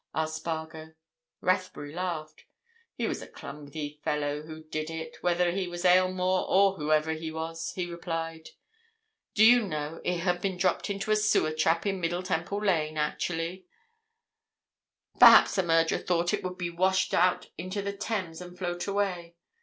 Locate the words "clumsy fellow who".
3.27-4.63